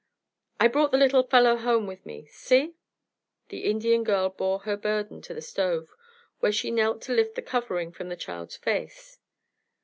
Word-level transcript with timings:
"I 0.59 0.67
brought 0.67 0.89
the 0.89 0.97
little 0.97 1.21
fellow 1.21 1.57
home 1.57 1.85
with 1.85 2.07
me. 2.07 2.25
See!" 2.31 2.73
The 3.49 3.65
Indian 3.65 4.03
girl 4.03 4.29
bore 4.29 4.57
her 4.61 4.75
burden 4.75 5.21
to 5.21 5.33
the 5.35 5.43
stove, 5.43 5.93
where 6.39 6.51
she 6.51 6.71
knelt 6.71 7.03
to 7.03 7.13
lift 7.13 7.35
the 7.35 7.43
covering 7.43 7.91
from 7.91 8.09
the 8.09 8.15
child's 8.15 8.57
face. 8.57 9.19